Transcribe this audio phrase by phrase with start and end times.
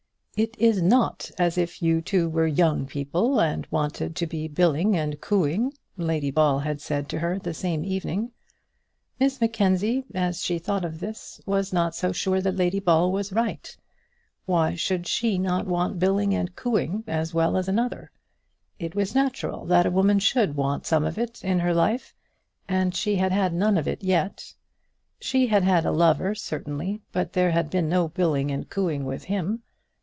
[0.37, 4.95] "It is not as if you two were young people, and wanted to be billing
[4.97, 8.31] and cooing," Lady Ball had said to her the same evening.
[9.19, 13.31] Miss Mackenzie, as she thought of this, was not so sure that Lady Ball was
[13.31, 13.75] right.
[14.47, 18.09] Why should she not want billing and cooing as well as another?
[18.79, 22.15] It was natural that a woman should want some of it in her life,
[22.67, 24.55] and she had had none of it yet.
[25.19, 29.25] She had had a lover, certainly, but there had been no billing and cooing with
[29.25, 29.61] him.